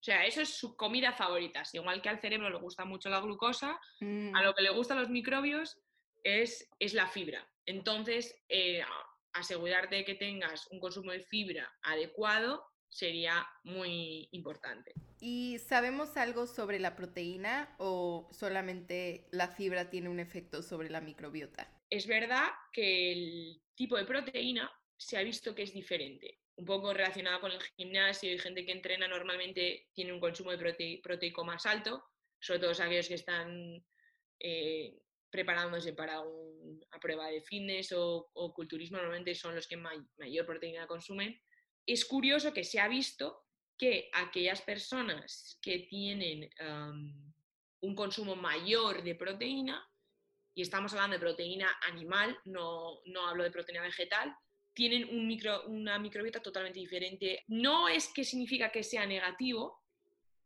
O 0.00 0.02
sea, 0.02 0.24
eso 0.24 0.40
es 0.40 0.50
su 0.50 0.76
comida 0.76 1.12
favorita. 1.12 1.64
Igual 1.72 2.00
que 2.00 2.08
al 2.08 2.20
cerebro 2.20 2.48
le 2.48 2.58
gusta 2.58 2.84
mucho 2.84 3.10
la 3.10 3.20
glucosa, 3.20 3.72
a 3.72 4.04
mm. 4.04 4.32
lo 4.44 4.54
que 4.54 4.62
le 4.62 4.70
gustan 4.70 5.00
los 5.00 5.10
microbios 5.10 5.76
es, 6.24 6.68
la 6.92 7.06
fibra. 7.06 7.46
Entonces, 7.66 8.34
eh, 8.48 8.82
asegurarte 9.32 9.96
de 9.96 10.04
que 10.04 10.14
tengas 10.14 10.66
un 10.70 10.80
consumo 10.80 11.12
de 11.12 11.20
fibra 11.20 11.70
adecuado 11.82 12.64
sería 12.88 13.46
muy 13.64 14.28
importante. 14.32 14.92
¿Y 15.20 15.58
sabemos 15.58 16.16
algo 16.16 16.46
sobre 16.46 16.78
la 16.78 16.96
proteína 16.96 17.74
o 17.78 18.28
solamente 18.32 19.28
la 19.30 19.48
fibra 19.48 19.90
tiene 19.90 20.08
un 20.08 20.20
efecto 20.20 20.62
sobre 20.62 20.90
la 20.90 21.00
microbiota? 21.00 21.70
Es 21.90 22.06
verdad 22.06 22.48
que 22.72 23.12
el 23.12 23.62
tipo 23.74 23.96
de 23.96 24.04
proteína 24.04 24.70
se 24.96 25.16
ha 25.16 25.22
visto 25.22 25.54
que 25.54 25.62
es 25.62 25.72
diferente, 25.72 26.40
un 26.56 26.64
poco 26.64 26.92
relacionado 26.92 27.40
con 27.40 27.52
el 27.52 27.62
gimnasio 27.76 28.32
y 28.32 28.38
gente 28.38 28.64
que 28.64 28.72
entrena 28.72 29.06
normalmente 29.06 29.88
tiene 29.92 30.12
un 30.12 30.20
consumo 30.20 30.50
de 30.50 31.00
proteico 31.02 31.44
más 31.44 31.66
alto, 31.66 32.04
sobre 32.40 32.60
todo 32.60 32.70
aquellos 32.72 33.08
que 33.08 33.14
están 33.14 33.84
eh, 34.40 34.98
preparándose 35.30 35.92
para 35.92 36.20
una 36.20 36.98
prueba 37.00 37.28
de 37.28 37.40
fitness 37.42 37.92
o, 37.94 38.52
culturismo, 38.54 38.98
normalmente 38.98 39.34
son 39.34 39.54
los 39.54 39.66
que 39.66 39.76
mayor 39.76 40.46
proteína 40.46 40.86
consumen 40.86 41.38
es 41.88 42.04
curioso 42.04 42.52
que 42.52 42.64
se 42.64 42.78
ha 42.78 42.86
visto 42.86 43.46
que 43.78 44.10
aquellas 44.12 44.60
personas 44.60 45.58
que 45.62 45.80
tienen 45.80 46.50
un 47.80 47.94
consumo 47.94 48.36
mayor 48.36 49.02
de 49.02 49.14
proteína, 49.14 49.82
y 50.54 50.62
estamos 50.62 50.92
hablando 50.92 51.14
de 51.14 51.20
proteína 51.20 51.78
animal, 51.88 52.36
no, 52.44 53.00
hablo 53.26 53.42
de 53.42 53.50
proteína 53.50 53.82
vegetal, 53.82 54.36
tienen 54.74 55.08
un 55.08 55.26
micro, 55.26 55.64
una 55.66 55.98
microbiota 55.98 56.42
totalmente 56.42 56.78
diferente. 56.78 57.44
No 57.48 57.88
es 57.88 58.08
que 58.08 58.22
significa 58.22 58.70
que 58.70 58.82
sea 58.82 59.06
negativo, 59.06 59.82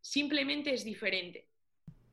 simplemente 0.01 0.73
es 0.73 0.85
diferente. 0.85 1.49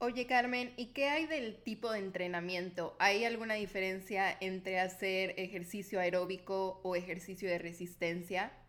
Oye 0.01 0.25
Carmen, 0.27 0.73
¿y 0.77 0.93
qué 0.93 1.09
hay 1.09 1.25
del 1.25 1.61
tipo 1.61 1.91
de 1.91 1.99
entrenamiento? 1.99 2.95
¿Hay 2.99 3.25
alguna 3.25 3.55
diferencia 3.55 4.35
entre 4.39 4.79
hacer 4.79 5.33
ejercicio 5.37 5.99
aeróbico 5.99 6.81
o 6.83 6.95
ejercicio 6.95 7.49
de 7.49 7.59
resistencia? 7.59 8.59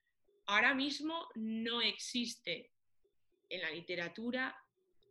ahora 0.50 0.74
mismo 0.74 1.28
no 1.36 1.80
existe 1.80 2.72
en 3.48 3.60
la 3.60 3.70
literatura 3.70 4.56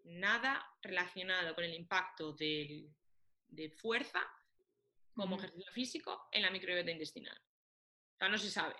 nada 0.04 0.66
relacionado 0.82 1.56
con 1.56 1.64
el 1.64 1.74
impacto 1.74 2.34
de, 2.34 2.92
fuerza 3.78 4.22
como 5.14 5.38
ejercicio 5.38 5.72
físico 5.72 6.28
en 6.32 6.42
la 6.42 6.52
microbiota 6.52 6.92
intestinal. 6.92 7.38
O 7.38 8.18
sea, 8.18 8.30
no 8.30 8.38
se 8.38 8.52
sabe. 8.52 8.76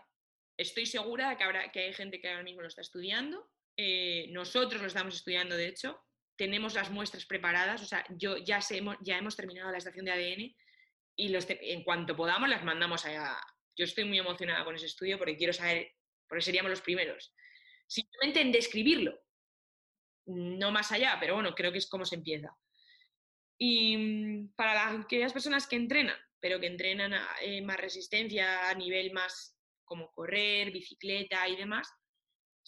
Estoy 0.58 0.86
segura 0.86 1.30
de 1.30 1.38
que, 1.38 1.44
habrá, 1.44 1.72
que 1.72 1.80
hay 1.80 1.94
gente 1.94 2.20
que 2.20 2.30
ahora 2.30 2.44
mismo 2.44 2.62
lo 2.62 2.68
está 2.68 2.82
estudiando. 2.82 3.50
Eh, 3.78 4.28
nosotros 4.32 4.82
lo 4.82 4.88
estamos 4.88 5.16
estudiando, 5.16 5.56
de 5.56 5.68
hecho. 5.68 5.98
Tenemos 6.40 6.74
las 6.74 6.90
muestras 6.90 7.26
preparadas. 7.26 7.82
O 7.82 7.86
sea, 7.86 8.06
yo 8.12 8.38
ya, 8.38 8.62
sé, 8.62 8.82
ya 9.02 9.18
hemos 9.18 9.36
terminado 9.36 9.70
la 9.72 9.78
estación 9.78 10.06
de 10.06 10.14
ADN 10.14 10.56
y 11.18 11.28
los 11.28 11.46
en 11.50 11.84
cuanto 11.84 12.16
podamos 12.16 12.48
las 12.48 12.64
mandamos 12.64 13.06
allá. 13.06 13.38
Yo 13.76 13.84
estoy 13.84 14.06
muy 14.06 14.20
emocionada 14.20 14.64
con 14.64 14.74
ese 14.74 14.86
estudio 14.86 15.18
porque 15.18 15.36
quiero 15.36 15.52
saber 15.52 15.92
porque 16.30 16.42
seríamos 16.42 16.70
los 16.70 16.82
primeros. 16.82 17.36
Simplemente 17.88 18.40
en 18.40 18.54
describirlo, 18.54 19.20
no 20.28 20.72
más 20.72 20.94
allá, 20.94 21.18
pero 21.20 21.34
bueno, 21.34 21.54
creo 21.54 21.74
que 21.74 21.80
es 21.80 21.90
como 21.90 22.06
se 22.06 22.16
empieza. 22.16 22.56
Y 23.58 23.98
mm, 23.98 24.54
para 24.56 24.92
aquellas 24.92 25.34
personas 25.34 25.68
que 25.68 25.76
entrenan, 25.76 26.18
pero 26.40 26.58
que 26.62 26.68
entrenan 26.68 27.14
eh, 27.42 27.62
más 27.64 27.76
resistencia 27.76 28.70
a 28.70 28.74
nivel 28.76 29.12
más 29.12 29.60
como 29.84 30.10
correr, 30.14 30.72
bicicleta 30.72 31.50
y 31.50 31.58
demás, 31.58 31.92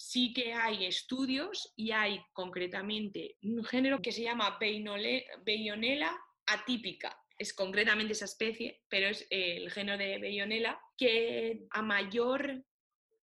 sí 0.01 0.33
que 0.33 0.53
hay 0.53 0.85
estudios 0.85 1.71
y 1.75 1.91
hay 1.91 2.21
concretamente 2.33 3.37
un 3.43 3.63
género 3.63 4.01
que 4.01 4.11
se 4.11 4.23
llama 4.23 4.57
Beyonella 4.59 6.11
atípica. 6.47 7.15
Es 7.37 7.53
concretamente 7.53 8.13
esa 8.13 8.25
especie, 8.25 8.83
pero 8.89 9.07
es 9.09 9.27
el 9.29 9.71
género 9.71 9.97
de 9.97 10.17
Beyonella 10.17 10.79
que 10.97 11.67
a 11.69 11.81
mayor 11.83 12.65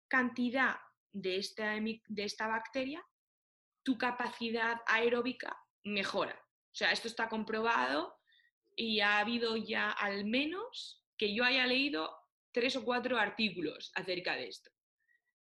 cantidad 0.07 0.77
de 1.13 1.37
esta, 1.39 1.75
de 1.81 2.25
esta 2.25 2.47
bacteria, 2.47 3.03
tu 3.83 3.97
capacidad 3.97 4.83
aeróbica 4.87 5.57
mejora. 5.85 6.39
O 6.73 6.75
sea, 6.75 6.93
esto 6.93 7.09
está 7.09 7.29
comprobado 7.29 8.19
y 8.75 9.01
ha 9.01 9.19
habido 9.19 9.57
ya 9.57 9.91
al 9.93 10.27
menos 10.27 11.03
que 11.17 11.35
yo 11.35 11.43
haya 11.43 11.67
leído 11.67 12.15
tres 12.53 12.77
o 12.77 12.85
cuatro 12.85 13.19
artículos 13.19 13.91
acerca 13.95 14.37
de 14.37 14.49
esto. 14.49 14.71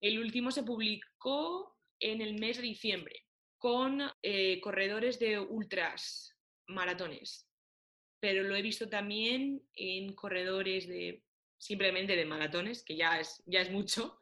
El 0.05 0.19
último 0.19 0.51
se 0.51 0.65
publicó 0.65 1.79
en 1.99 2.21
el 2.21 2.39
mes 2.39 2.59
de 2.59 2.65
diciembre 2.65 3.25
con 3.57 4.03
eh, 4.23 4.61
corredores 4.61 5.19
de 5.19 5.39
ultras 5.39 6.37
maratones, 6.67 7.49
pero 8.21 8.43
lo 8.43 8.55
he 8.55 8.61
visto 8.61 8.87
también 8.91 9.67
en 9.73 10.13
corredores 10.13 10.87
de 10.89 11.23
simplemente 11.57 12.17
de 12.17 12.27
maratones, 12.27 12.85
que 12.85 12.97
ya 12.97 13.19
es, 13.19 13.43
ya 13.47 13.63
es 13.63 13.71
mucho, 13.71 14.19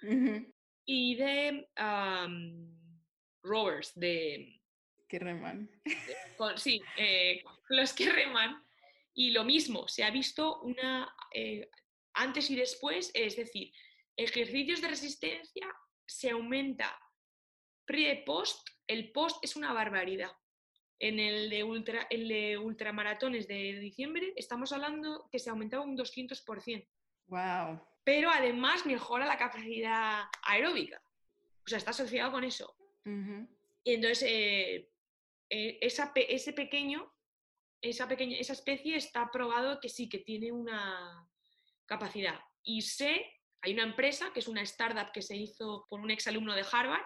y 0.84 1.16
de 1.16 1.66
rowers, 3.42 3.92
de... 3.96 4.60
Que 5.08 5.18
reman. 5.18 5.68
sí, 6.54 6.80
eh, 6.96 7.42
los 7.70 7.92
que 7.92 8.08
reman. 8.12 8.62
Y 9.14 9.32
lo 9.32 9.42
mismo, 9.42 9.88
se 9.88 10.04
ha 10.04 10.12
visto 10.12 10.60
una 10.60 11.12
eh, 11.34 11.68
antes 12.14 12.48
y 12.50 12.54
después, 12.54 13.10
es 13.14 13.34
decir, 13.34 13.72
ejercicios 14.16 14.80
de 14.80 14.88
resistencia 14.88 15.66
se 16.06 16.30
aumenta 16.30 16.98
pre-post, 17.84 18.68
el 18.86 19.12
post 19.12 19.42
es 19.42 19.56
una 19.56 19.72
barbaridad. 19.72 20.32
En 20.98 21.18
el 21.18 21.50
de, 21.50 21.64
ultra, 21.64 22.06
el 22.10 22.28
de 22.28 22.56
ultramaratones 22.58 23.48
de 23.48 23.78
diciembre 23.80 24.32
estamos 24.36 24.72
hablando 24.72 25.28
que 25.32 25.40
se 25.40 25.50
aumentaba 25.50 25.82
un 25.82 25.96
200%. 25.96 26.88
Wow. 27.26 27.80
Pero 28.04 28.30
además 28.30 28.86
mejora 28.86 29.26
la 29.26 29.36
capacidad 29.36 30.24
aeróbica. 30.42 31.02
O 31.64 31.68
sea, 31.68 31.78
está 31.78 31.90
asociado 31.90 32.30
con 32.30 32.44
eso. 32.44 32.76
Y 33.04 33.94
entonces, 33.94 34.22
eh, 34.28 34.90
eh, 35.50 35.78
esa, 35.80 36.12
ese 36.14 36.52
pequeño, 36.52 37.12
esa, 37.80 38.06
pequeña, 38.06 38.36
esa 38.38 38.52
especie 38.52 38.96
está 38.96 39.30
probado 39.30 39.80
que 39.80 39.88
sí, 39.88 40.08
que 40.08 40.18
tiene 40.18 40.52
una 40.52 41.28
capacidad. 41.86 42.38
Y 42.62 42.82
sé, 42.82 43.26
hay 43.62 43.72
una 43.72 43.84
empresa 43.84 44.32
que 44.32 44.40
es 44.40 44.48
una 44.48 44.62
startup 44.62 45.12
que 45.12 45.22
se 45.22 45.36
hizo 45.36 45.86
por 45.88 46.00
un 46.00 46.10
exalumno 46.10 46.54
de 46.54 46.66
Harvard, 46.70 47.04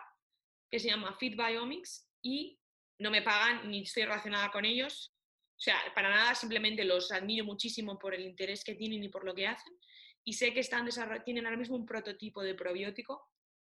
que 0.71 0.81
se 0.81 0.89
llama 0.89 1.17
Fit 1.19 1.37
Biomics, 1.37 2.11
y 2.23 2.59
no 2.99 3.11
me 3.11 3.23
pagan 3.23 3.71
ni 3.71 3.83
estoy 3.83 4.05
relacionada 4.05 4.51
con 4.51 4.65
ellos. 4.65 5.15
O 5.57 5.61
sea, 5.61 5.77
para 5.95 6.11
nada, 6.11 6.35
simplemente 6.35 6.85
los 6.85 7.13
admiro 7.13 7.45
muchísimo 7.45 7.99
por 7.99 8.15
el 8.15 8.23
interés 8.27 8.65
que 8.65 8.75
tienen 8.75 9.05
y 9.05 9.09
por 9.09 9.25
lo 9.25 9.35
que 9.35 9.47
hacen 9.47 9.79
y 10.27 10.33
sé 10.33 10.53
que 10.53 10.61
están 10.61 10.89
tienen 11.25 11.47
ahora 11.47 11.57
mismo 11.57 11.77
un 11.77 11.87
prototipo 11.87 12.43
de 12.43 12.57
probiótico. 12.57 13.31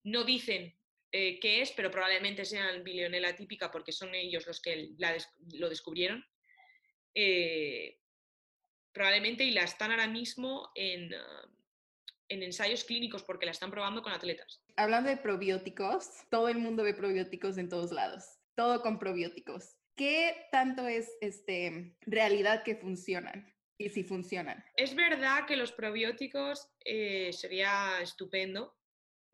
No 0.04 0.24
dicen 0.24 0.74
eh, 1.12 1.40
qué 1.42 1.62
es, 1.62 1.74
pero 1.74 1.92
probablemente 1.92 2.46
sean 2.46 2.86
bilionela 2.86 3.36
típica 3.36 3.70
porque 3.70 3.92
son 3.92 4.16
ellos 4.16 4.48
los 4.48 4.62
que 4.62 4.92
lo 5.56 5.70
descubrieron. 5.70 6.26
Eh, 7.14 8.00
probablemente 8.94 9.44
y 9.44 9.52
la 9.52 9.64
están 9.64 9.92
ahora 9.92 10.08
mismo 10.08 10.72
en, 10.74 11.14
ah, 11.14 11.50
en 12.30 12.44
ensayos 12.44 12.84
clínicos 12.84 13.24
porque 13.24 13.46
la 13.46 13.52
están 13.52 13.72
probando 13.72 14.02
con 14.02 14.14
atletas. 14.14 14.62
Hablando 14.76 15.10
de 15.10 15.18
probióticos, 15.18 16.10
todo 16.30 16.50
el 16.50 16.58
mundo 16.58 16.84
ve 16.84 16.94
probióticos 16.94 17.58
en 17.58 17.70
todos 17.70 17.92
lados, 17.92 18.24
todo 18.56 18.82
con 18.82 19.00
probióticos. 19.00 19.76
¿Qué 19.96 20.48
tanto 20.52 20.88
es 20.88 21.12
este, 21.22 21.96
realidad 22.02 22.64
que 22.64 22.76
funcionan? 22.76 23.54
y 23.80 23.90
si 23.90 24.04
funcionan. 24.04 24.64
Es 24.76 24.96
verdad 24.96 25.46
que 25.46 25.56
los 25.56 25.72
probióticos 25.72 26.68
eh, 26.84 27.32
sería 27.32 28.02
estupendo 28.02 28.76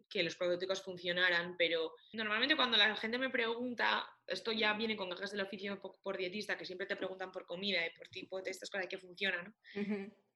que 0.10 0.22
los 0.22 0.36
probióticos 0.36 0.84
funcionaran, 0.84 1.56
pero 1.58 1.96
normalmente 2.12 2.56
cuando 2.56 2.78
la 2.78 2.96
gente 2.96 3.18
me 3.18 3.32
pregunta, 3.32 4.06
esto 4.28 4.52
ya 4.52 4.74
viene 4.74 4.96
con 4.96 5.10
gajas 5.10 5.32
del 5.32 5.42
oficio 5.42 5.82
por, 5.82 6.18
dietista, 6.18 6.56
que 6.56 6.66
siempre 6.66 6.86
te 6.86 6.96
preguntan 6.96 7.32
por 7.32 7.48
comida 7.48 7.84
y 7.86 7.90
por 7.98 8.08
tipo 8.10 8.40
de 8.40 8.52
estas 8.52 8.70
cosas 8.70 8.88
que 8.88 9.00
funcionan. 9.00 9.56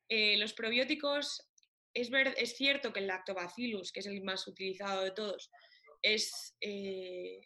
Eh, 0.10 0.38
los 0.38 0.54
probióticos, 0.54 1.48
es, 2.02 2.58
cierto 2.58 2.94
que 2.94 3.00
el 3.00 3.08
lactobacillus, 3.08 3.92
que 3.92 4.02
es 4.02 4.06
el 4.06 4.22
más 4.22 4.48
utilizado 4.48 5.04
de 5.04 5.12
todos, 5.12 5.52
es, 6.02 6.56
eh, 6.62 7.42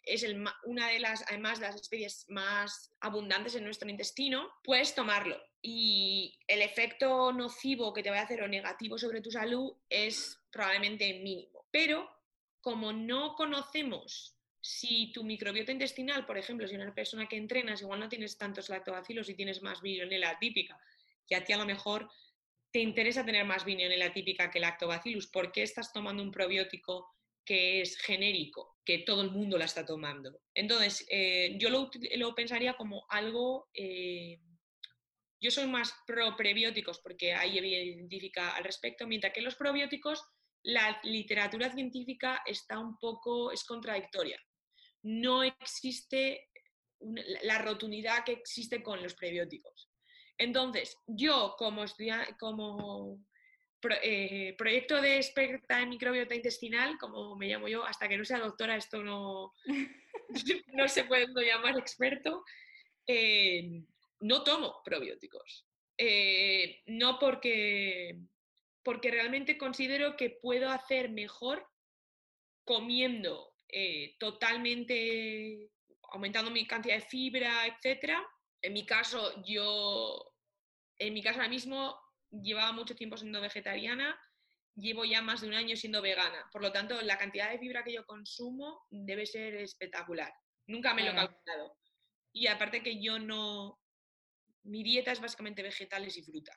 una 0.64 0.88
de 0.88 0.98
las, 0.98 1.24
además, 1.28 1.58
de 1.58 1.66
las 1.66 1.76
especies 1.76 2.26
más 2.28 2.92
abundantes 3.00 3.54
en 3.54 3.64
nuestro 3.64 3.88
intestino, 3.88 4.50
puedes 4.62 4.94
tomarlo. 4.94 5.40
Y 5.62 6.38
el 6.46 6.60
efecto 6.60 7.32
nocivo 7.32 7.92
que 7.92 8.02
te 8.02 8.10
va 8.10 8.18
a 8.18 8.22
hacer 8.22 8.42
o 8.42 8.48
negativo 8.48 8.98
sobre 8.98 9.20
tu 9.20 9.30
salud 9.30 9.72
es 9.88 10.38
probablemente 10.50 11.20
mínimo. 11.20 11.66
Pero 11.70 12.08
como 12.60 12.92
no 12.92 13.34
conocemos 13.34 14.36
si 14.60 15.10
tu 15.12 15.24
microbiota 15.24 15.72
intestinal, 15.72 16.24
por 16.24 16.38
ejemplo, 16.38 16.68
si 16.68 16.76
una 16.76 16.94
persona 16.94 17.26
que 17.26 17.36
entrenas 17.36 17.80
igual 17.80 18.00
no 18.00 18.08
tienes 18.08 18.38
tantos 18.38 18.68
lactobacilos 18.68 19.28
y 19.28 19.34
tienes 19.34 19.62
más 19.62 19.82
virionela 19.82 20.38
típica, 20.38 20.78
que 21.26 21.34
a 21.34 21.44
ti 21.44 21.52
a 21.52 21.58
lo 21.58 21.66
mejor 21.66 22.08
te 22.72 22.80
interesa 22.80 23.24
tener 23.24 23.44
más 23.44 23.64
virionela 23.64 24.12
típica 24.12 24.50
que 24.50 24.60
lactobacillus, 24.60 25.28
¿por 25.28 25.52
qué 25.52 25.62
estás 25.62 25.92
tomando 25.92 26.22
un 26.22 26.30
probiótico 26.30 27.12
que 27.44 27.80
es 27.80 27.98
genérico, 27.98 28.78
que 28.84 28.98
todo 28.98 29.22
el 29.22 29.30
mundo 29.30 29.58
la 29.58 29.64
está 29.64 29.84
tomando. 29.84 30.40
Entonces, 30.54 31.04
eh, 31.10 31.56
yo 31.58 31.70
lo, 31.70 31.90
lo, 32.16 32.34
pensaría 32.34 32.74
como 32.74 33.04
algo 33.08 33.68
eh, 33.74 34.38
Yo 35.40 35.50
soy 35.50 35.66
más 35.66 35.92
pro 36.06 36.36
prebióticos 36.36 37.00
porque 37.00 37.32
hay 37.32 37.58
evidencia 37.58 37.94
científica 37.94 38.56
al 38.56 38.64
respecto, 38.64 39.06
mientras 39.06 39.32
que 39.32 39.42
los 39.42 39.56
probióticos 39.56 40.22
la 40.64 41.00
literatura 41.02 41.72
científica 41.72 42.42
está 42.46 42.78
un 42.78 42.96
poco, 42.98 43.50
es 43.50 43.64
contradictoria. 43.64 44.40
No 45.02 45.42
existe 45.42 46.48
la 47.42 47.58
rotundidad 47.58 48.24
que 48.24 48.32
existe 48.32 48.80
con 48.80 49.02
los 49.02 49.14
prebióticos. 49.14 49.91
Entonces, 50.42 50.98
yo 51.06 51.54
como, 51.56 51.84
como 52.38 53.20
eh, 54.02 54.54
proyecto 54.58 55.00
de 55.00 55.16
experta 55.16 55.80
en 55.80 55.88
microbiota 55.88 56.34
intestinal, 56.34 56.98
como 56.98 57.36
me 57.36 57.46
llamo 57.46 57.68
yo, 57.68 57.84
hasta 57.84 58.08
que 58.08 58.16
no 58.18 58.24
sea 58.24 58.40
doctora, 58.40 58.76
esto 58.76 59.04
no, 59.04 59.52
no 60.74 60.88
se 60.88 61.04
puede 61.04 61.28
llamar 61.46 61.78
experto, 61.78 62.44
eh, 63.06 63.84
no 64.20 64.42
tomo 64.42 64.82
probióticos. 64.84 65.64
Eh, 65.96 66.82
no 66.86 67.20
porque, 67.20 68.18
porque 68.82 69.12
realmente 69.12 69.56
considero 69.56 70.16
que 70.16 70.30
puedo 70.42 70.70
hacer 70.70 71.10
mejor 71.10 71.64
comiendo 72.64 73.54
totalmente, 74.18 75.70
aumentando 76.12 76.50
mi 76.50 76.66
cantidad 76.66 76.96
de 76.96 77.00
fibra, 77.00 77.66
etc. 77.66 78.18
En 78.60 78.74
mi 78.74 78.84
caso, 78.84 79.42
yo, 79.44 80.31
en 81.06 81.14
mi 81.14 81.22
caso 81.22 81.38
ahora 81.38 81.48
mismo, 81.48 81.98
llevaba 82.30 82.72
mucho 82.72 82.94
tiempo 82.94 83.16
siendo 83.16 83.40
vegetariana, 83.40 84.18
llevo 84.74 85.04
ya 85.04 85.22
más 85.22 85.40
de 85.40 85.48
un 85.48 85.54
año 85.54 85.76
siendo 85.76 86.00
vegana. 86.00 86.48
Por 86.52 86.62
lo 86.62 86.72
tanto, 86.72 87.00
la 87.02 87.18
cantidad 87.18 87.50
de 87.50 87.58
fibra 87.58 87.84
que 87.84 87.92
yo 87.92 88.06
consumo 88.06 88.86
debe 88.90 89.26
ser 89.26 89.54
espectacular. 89.56 90.32
Nunca 90.66 90.94
me 90.94 91.02
lo 91.04 91.10
he 91.10 91.14
calculado. 91.14 91.76
Y 92.32 92.46
aparte 92.46 92.82
que 92.82 93.02
yo 93.02 93.18
no, 93.18 93.78
mi 94.64 94.82
dieta 94.82 95.12
es 95.12 95.20
básicamente 95.20 95.62
vegetales 95.62 96.16
y 96.16 96.22
fruta 96.22 96.52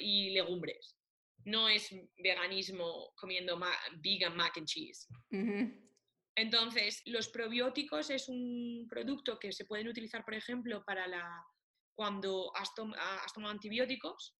y 0.00 0.30
legumbres. 0.30 0.96
No 1.44 1.68
es 1.68 1.94
veganismo 2.16 3.12
comiendo 3.14 3.60
vegan 4.02 4.36
mac 4.36 4.56
and 4.56 4.66
cheese. 4.66 5.06
Entonces, 6.34 7.02
los 7.06 7.28
probióticos 7.28 8.10
es 8.10 8.28
un 8.28 8.86
producto 8.88 9.38
que 9.38 9.52
se 9.52 9.64
pueden 9.64 9.88
utilizar, 9.88 10.24
por 10.24 10.34
ejemplo, 10.34 10.84
para 10.84 11.06
la, 11.06 11.44
cuando 11.98 12.52
has, 12.54 12.72
tomado 12.74 13.50
antibióticos 13.50 14.36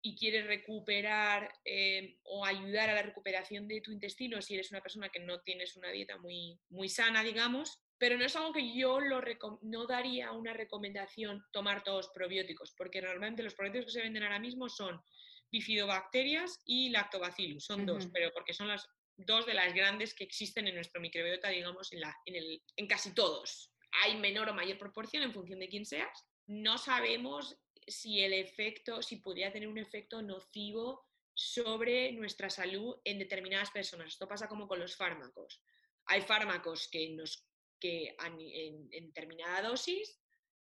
y 0.00 0.16
quieres 0.16 0.46
recuperar 0.46 1.52
eh, 1.64 2.20
o 2.22 2.44
ayudar 2.44 2.90
a 2.90 2.94
la 2.94 3.02
recuperación 3.02 3.66
de 3.66 3.80
tu 3.80 3.90
intestino 3.90 4.40
si 4.40 4.54
eres 4.54 4.70
una 4.70 4.80
persona 4.80 5.08
que 5.08 5.18
no 5.18 5.40
tienes 5.40 5.74
una 5.74 5.90
dieta 5.90 6.16
muy, 6.18 6.56
muy 6.68 6.88
sana, 6.88 7.24
digamos, 7.24 7.80
pero 7.98 8.16
no 8.16 8.24
es 8.24 8.36
algo 8.36 8.52
que 8.52 8.72
yo 8.72 9.00
lo 9.00 9.20
no 9.62 9.88
daría 9.88 10.30
una 10.30 10.52
recomendación 10.52 11.44
tomar 11.50 11.82
todos 11.82 12.10
probióticos, 12.14 12.72
porque 12.76 13.02
normalmente 13.02 13.42
los 13.42 13.56
probióticos 13.56 13.86
que 13.86 13.98
se 13.98 14.02
venden 14.02 14.22
ahora 14.22 14.38
mismo 14.38 14.68
son 14.68 15.02
bifidobacterias 15.50 16.60
y 16.66 16.90
lactobacillus, 16.90 17.64
son 17.64 17.84
dos, 17.84 18.06
pero 18.12 18.30
porque 18.32 18.54
son 18.54 18.68
las 18.68 18.88
dos 19.16 19.44
de 19.44 19.54
las 19.54 19.74
grandes 19.74 20.14
que 20.14 20.22
existen 20.22 20.68
en 20.68 20.76
nuestro 20.76 21.00
microbiota, 21.00 21.48
digamos, 21.48 21.92
en, 21.92 22.00
la, 22.00 22.16
en, 22.26 22.36
el, 22.36 22.62
en 22.76 22.86
casi 22.86 23.12
todos. 23.12 23.72
Hay 24.04 24.16
menor 24.18 24.48
o 24.50 24.54
mayor 24.54 24.78
proporción 24.78 25.24
en 25.24 25.32
función 25.32 25.58
de 25.58 25.68
quién 25.68 25.84
seas. 25.84 26.24
No 26.46 26.78
sabemos 26.78 27.56
si 27.86 28.20
el 28.20 28.32
efecto, 28.32 29.02
si 29.02 29.16
podría 29.16 29.52
tener 29.52 29.68
un 29.68 29.78
efecto 29.78 30.22
nocivo 30.22 31.06
sobre 31.34 32.12
nuestra 32.12 32.48
salud 32.48 32.96
en 33.04 33.18
determinadas 33.18 33.70
personas. 33.70 34.08
Esto 34.08 34.28
pasa 34.28 34.48
como 34.48 34.68
con 34.68 34.78
los 34.78 34.96
fármacos. 34.96 35.60
Hay 36.06 36.22
fármacos 36.22 36.88
que 36.88 37.04
en, 37.04 38.88
determinada 38.88 39.68
dosis 39.68 40.20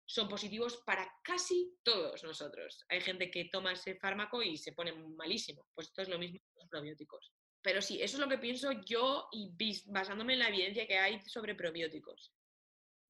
son 0.05 0.29
positivos 0.29 0.79
para 0.85 1.09
casi 1.23 1.79
todos 1.83 2.23
nosotros. 2.25 2.85
Hay 2.89 3.01
gente 3.01 3.31
que 3.31 3.47
toma 3.47 3.73
ese 3.73 3.97
fármaco 3.97 4.43
y 4.43 4.57
se 4.57 4.73
pone 4.73 4.93
malísimo. 4.93 5.67
Pues 5.75 5.89
esto 5.89 6.03
es 6.03 6.09
lo 6.09 6.19
mismo 6.19 6.41
con 6.53 6.61
los 6.61 6.69
probióticos. 6.69 7.33
Pero 7.63 7.83
sí, 7.83 8.01
eso 8.01 8.17
es 8.17 8.21
lo 8.21 8.29
que 8.29 8.39
pienso 8.39 8.71
yo 8.85 9.29
y 9.33 9.53
basándome 9.87 10.35
en 10.35 10.39
la 10.41 10.49
evidencia 10.49 10.87
que 10.87 10.99
hay 10.99 11.21
sobre 11.25 11.55
probióticos. 11.55 12.33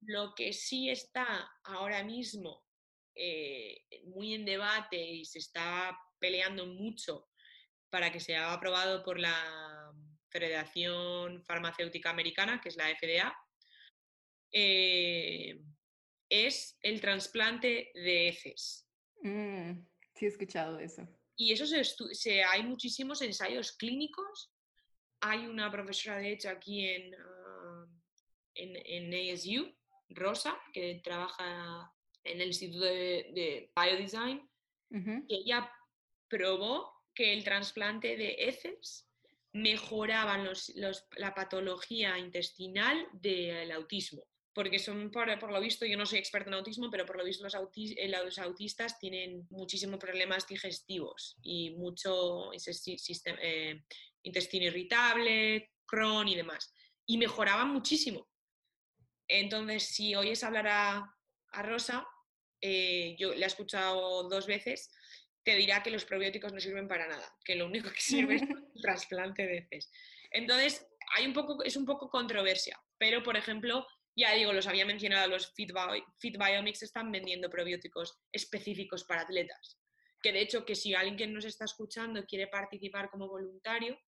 Lo 0.02 0.34
que 0.34 0.52
sí 0.52 0.90
está 0.90 1.50
ahora 1.64 2.04
mismo 2.04 2.64
eh, 3.14 3.84
muy 4.04 4.34
en 4.34 4.44
debate 4.44 5.00
y 5.00 5.24
se 5.24 5.38
está 5.38 5.98
peleando 6.18 6.66
mucho 6.66 7.28
para 7.90 8.12
que 8.12 8.20
sea 8.20 8.52
aprobado 8.52 9.02
por 9.02 9.18
la 9.18 9.92
Federación 10.28 11.42
Farmacéutica 11.44 12.10
Americana, 12.10 12.60
que 12.60 12.68
es 12.68 12.76
la 12.76 12.94
FDA, 12.94 13.34
eh, 14.52 15.62
es 16.28 16.78
el 16.82 17.00
trasplante 17.00 17.90
de 17.94 18.28
heces. 18.28 18.88
Mm, 19.22 19.86
sí, 20.14 20.24
he 20.24 20.28
escuchado 20.28 20.78
eso. 20.78 21.08
Y 21.36 21.52
eso 21.52 21.66
se, 21.66 22.42
hay 22.42 22.62
muchísimos 22.62 23.20
ensayos 23.22 23.72
clínicos. 23.72 24.52
Hay 25.20 25.46
una 25.46 25.70
profesora, 25.70 26.18
de 26.18 26.32
hecho, 26.32 26.48
aquí 26.48 26.86
en, 26.86 27.14
ah, 27.14 27.86
en, 28.54 29.32
ASU, 29.32 29.74
Rosa, 30.08 30.58
que 30.72 31.00
trabaja 31.02 31.92
en 32.24 32.40
el 32.40 32.48
Instituto 32.48 32.84
de, 32.84 33.70
Biodesign, 33.76 34.48
que 34.90 35.34
ella 35.34 35.70
probó 36.28 36.92
que 37.14 37.32
el 37.32 37.44
trasplante 37.44 38.16
de 38.16 38.36
heces 38.38 39.08
mejoraba 39.52 40.38
la 41.16 41.34
patología 41.34 42.18
intestinal 42.18 43.08
del 43.12 43.72
autismo 43.72 44.26
porque 44.56 44.78
son, 44.78 45.10
por, 45.10 45.52
lo 45.52 45.60
visto, 45.60 45.84
yo 45.84 45.98
no 45.98 46.06
soy 46.06 46.18
experta 46.18 46.48
en 46.48 46.54
autismo, 46.54 46.90
pero 46.90 47.04
por 47.04 47.18
lo 47.18 47.24
visto 47.24 47.44
los, 47.44 47.54
eh, 47.54 48.08
los 48.08 48.38
autistas 48.38 48.98
tienen 48.98 49.46
muchísimos 49.50 50.00
problemas 50.00 50.46
digestivos 50.46 51.36
y 51.42 51.72
mucho 51.72 52.50
eh, 52.54 53.82
intestino 54.22 54.64
irritable, 54.64 55.72
Crohn 55.84 56.26
y 56.28 56.36
demás. 56.36 56.72
Y 57.04 57.18
mejoraban 57.18 57.68
muchísimo. 57.68 58.30
Entonces, 59.28 59.86
si 59.88 60.14
oyes 60.14 60.44
hablar 60.44 60.68
a, 60.68 61.14
a 61.52 61.62
Rosa, 61.62 62.06
eh, 62.60 63.16
yo 63.18 63.34
la 63.34 63.46
he 63.46 63.48
escuchado 63.48 64.28
dos 64.28 64.46
veces, 64.46 64.90
te 65.42 65.54
dirá 65.54 65.82
que 65.82 65.90
los 65.90 66.04
probióticos 66.04 66.52
no 66.52 66.60
sirven 66.60 66.88
para 66.88 67.06
nada, 67.06 67.32
que 67.44 67.54
lo 67.54 67.66
único 67.66 67.90
que 67.90 68.00
sirve 68.00 68.36
es 68.36 68.42
el 68.74 68.82
trasplante 68.82 69.46
de 69.46 69.58
heces. 69.58 69.90
Entonces, 70.30 70.86
hay 71.14 71.26
un 71.26 71.32
poco, 71.32 71.62
es 71.62 71.76
un 71.76 71.86
poco 71.86 72.10
controversia, 72.10 72.80
pero 72.98 73.22
por 73.22 73.36
ejemplo, 73.36 73.86
ya 74.16 74.32
digo, 74.32 74.52
los 74.52 74.66
había 74.66 74.86
mencionado, 74.86 75.28
los 75.28 75.52
Fit, 75.54 75.72
Biomics 76.38 76.82
están 76.82 77.12
vendiendo 77.12 77.50
probióticos 77.50 78.18
específicos 78.32 79.04
para 79.04 79.22
atletas. 79.22 79.78
Que 80.22 80.32
de 80.32 80.40
hecho, 80.40 80.64
que 80.64 80.74
si 80.74 80.94
alguien 80.94 81.16
que 81.16 81.26
nos 81.26 81.44
está 81.44 81.66
escuchando 81.66 82.24
quiere 82.24 82.46
participar 82.46 83.10
como 83.10 83.28
voluntario, 83.28 83.98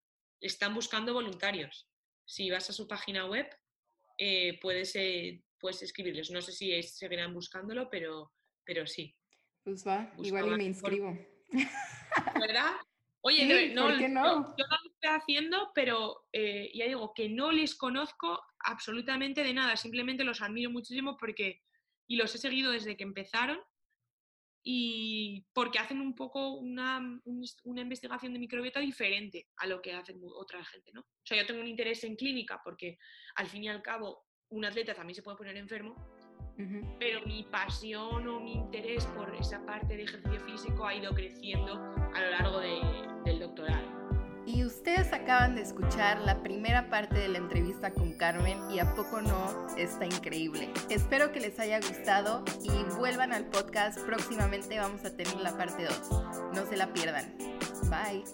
están 0.41 0.75
buscando 0.75 1.13
voluntarios. 1.13 1.89
Si 2.25 2.51
vas 2.51 2.71
a 2.71 2.73
su 2.73 2.89
página 2.89 3.27
web, 3.27 3.47
eh, 4.19 4.59
puedes, 4.61 4.95
eh, 4.97 5.43
puedes 5.59 5.83
escribirles. 5.83 6.31
No 6.31 6.43
sé 6.43 6.53
si 6.53 6.83
seguirán 6.83 7.33
buscándolo, 7.33 7.89
pero, 7.89 8.33
pero 8.65 8.87
sí. 8.87 9.17
Pues 9.63 9.87
va, 9.87 10.13
igual 10.19 10.49
y 10.49 10.57
me 10.57 10.65
inscribo. 10.65 11.17
¿Verdad? 12.41 12.73
Oye, 13.21 13.73
no, 13.75 13.91
Yo, 13.91 14.09
no 14.09 14.31
lo 14.31 14.57
estoy 14.57 15.11
haciendo, 15.11 15.73
pero 15.75 16.27
eh, 16.33 16.71
ya 16.75 16.87
digo 16.87 17.13
que 17.15 17.29
no 17.29 17.51
les 17.51 17.75
conozco 17.75 18.41
absolutamente 18.61 19.43
de 19.43 19.55
nada, 19.55 19.77
simplemente 19.77 20.25
los 20.25 20.41
admiro 20.41 20.71
muchísimo 20.71 21.17
porque, 21.17 21.63
y 22.07 22.17
los 22.17 22.35
he 22.35 22.39
seguido 22.39 22.71
desde 22.71 22.97
que 22.97 23.03
empezaron, 23.03 23.59
y 24.63 25.47
porque 25.53 25.79
hacen 25.79 26.01
un 26.01 26.15
poco 26.15 26.55
una, 26.55 27.21
una, 27.65 27.81
investigación 27.81 28.33
de 28.33 28.39
microbiota 28.39 28.81
diferente 28.81 29.49
a 29.57 29.67
lo 29.67 29.81
que 29.81 29.93
hacen 29.93 30.21
otra 30.37 30.65
gente, 30.65 30.91
¿no? 30.93 31.01
O 31.01 31.25
sea, 31.25 31.39
yo 31.39 31.47
tengo 31.47 31.61
un 31.61 31.67
interés 31.67 32.05
en 32.05 32.17
clínica 32.17 32.61
porque 32.63 32.99
al 33.37 33.47
fin 33.47 33.65
y 33.65 33.69
al 33.69 33.83
cabo 33.83 34.27
un 34.51 34.65
atleta 34.65 34.95
también 34.95 35.15
se 35.15 35.23
puede 35.23 35.37
poner 35.37 35.57
enfermo, 35.57 35.95
pero 36.99 37.25
mi 37.25 37.45
pasión 37.45 38.27
o 38.27 38.41
mi 38.41 38.55
interés 38.55 39.07
por 39.07 39.33
esa 39.37 39.65
parte 39.65 39.97
de 39.97 40.03
ejercicio 40.03 40.41
físico 40.41 40.87
ha 40.87 40.95
ido 40.95 41.15
creciendo 41.15 41.75
a 42.15 42.21
lo 42.21 42.31
largo 42.31 42.61
del 43.25 43.39
doctorado. 43.39 43.88
Y 44.49 44.65
ustedes 44.65 45.13
acaban 45.13 45.55
de 45.57 45.61
escuchar 45.61 46.23
la 46.23 46.43
primera 46.43 46.89
parte 46.89 47.19
de 47.19 47.29
la 47.29 47.37
entrevista 47.37 47.93
con 47.93 48.15
Carmen 48.15 48.59
y 48.71 48.79
a 48.79 48.95
poco 48.95 49.21
no 49.21 49.67
está 49.77 50.07
increíble. 50.07 50.73
Espero 50.89 51.33
que 51.33 51.41
les 51.41 51.61
haya 51.61 51.79
gustado 51.81 52.45
y 52.63 52.71
vuelvan 52.97 53.35
al 53.35 53.45
podcast. 53.45 53.99
Próximamente 54.07 54.79
vamos 54.79 55.05
a 55.05 55.15
tener 55.15 55.37
la 55.37 55.55
parte 55.55 55.85
2. 55.85 56.55
No 56.55 56.65
se 56.65 56.79
la 56.79 56.95
pierdan. 56.95 57.37
Bye. 57.91 58.25